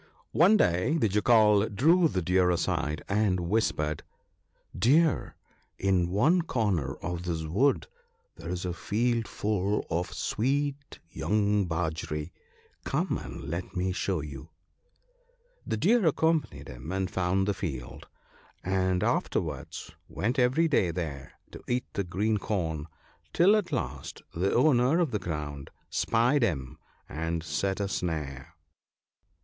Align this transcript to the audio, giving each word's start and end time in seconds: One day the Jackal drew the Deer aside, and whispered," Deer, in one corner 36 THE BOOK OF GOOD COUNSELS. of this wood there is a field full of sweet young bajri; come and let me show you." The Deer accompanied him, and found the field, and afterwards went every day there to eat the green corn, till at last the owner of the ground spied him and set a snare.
One 0.31 0.57
day 0.57 0.97
the 0.97 1.07
Jackal 1.07 1.69
drew 1.69 2.07
the 2.07 2.23
Deer 2.23 2.49
aside, 2.49 3.03
and 3.07 3.39
whispered," 3.41 4.01
Deer, 4.87 5.35
in 5.77 6.09
one 6.09 6.41
corner 6.41 6.95
36 7.01 7.01
THE 7.01 7.05
BOOK 7.05 7.13
OF 7.13 7.17
GOOD 7.17 7.17
COUNSELS. 7.17 7.19
of 7.19 7.37
this 7.37 7.53
wood 7.55 7.87
there 8.37 8.49
is 8.49 8.65
a 8.65 8.73
field 8.73 9.27
full 9.27 9.85
of 9.91 10.11
sweet 10.11 10.97
young 11.11 11.67
bajri; 11.67 12.31
come 12.83 13.19
and 13.23 13.43
let 13.43 13.75
me 13.75 13.91
show 13.91 14.21
you." 14.21 14.49
The 15.67 15.77
Deer 15.77 16.07
accompanied 16.07 16.67
him, 16.67 16.91
and 16.91 17.07
found 17.11 17.47
the 17.47 17.53
field, 17.53 18.07
and 18.63 19.03
afterwards 19.03 19.91
went 20.09 20.39
every 20.39 20.67
day 20.67 20.89
there 20.89 21.33
to 21.51 21.61
eat 21.67 21.85
the 21.93 22.03
green 22.03 22.39
corn, 22.39 22.87
till 23.33 23.55
at 23.55 23.71
last 23.71 24.23
the 24.33 24.51
owner 24.55 24.97
of 24.99 25.11
the 25.11 25.19
ground 25.19 25.69
spied 25.91 26.41
him 26.41 26.79
and 27.07 27.43
set 27.43 27.79
a 27.79 27.87
snare. 27.87 28.55